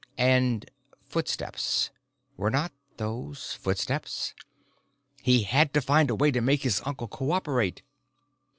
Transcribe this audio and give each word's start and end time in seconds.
And 0.17 0.65
footsteps 1.07 1.91
were 2.35 2.49
not 2.49 2.71
those 2.97 3.53
footsteps? 3.53 4.33
He 5.21 5.43
had 5.43 5.75
to 5.75 5.79
find 5.81 6.09
a 6.09 6.15
way 6.15 6.31
to 6.31 6.41
make 6.41 6.63
his 6.63 6.81
uncle 6.87 7.07
co 7.07 7.29
operate. 7.31 7.83